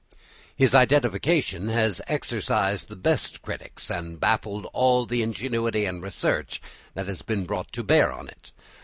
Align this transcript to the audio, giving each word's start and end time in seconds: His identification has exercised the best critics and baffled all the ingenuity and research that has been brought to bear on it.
His 0.55 0.73
identification 0.73 1.67
has 1.69 2.01
exercised 2.07 2.87
the 2.87 2.95
best 2.95 3.43
critics 3.43 3.91
and 3.91 4.19
baffled 4.19 4.65
all 4.73 5.05
the 5.05 5.21
ingenuity 5.21 5.85
and 5.85 6.01
research 6.01 6.59
that 6.95 7.05
has 7.05 7.21
been 7.21 7.45
brought 7.45 7.71
to 7.73 7.83
bear 7.83 8.11
on 8.11 8.27
it. 8.27 8.51